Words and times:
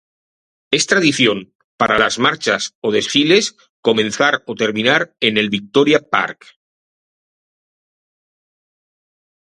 Es 0.71 0.87
tradición 0.87 1.53
para 1.77 1.99
las 1.99 2.17
marchas 2.17 2.75
o 2.81 2.91
desfiles 2.91 3.55
comenzar 3.81 4.41
o 4.47 4.55
terminar 4.55 5.15
en 5.19 5.37
el 5.37 5.51
"Victoria 5.51 5.99
Park". 5.99 6.43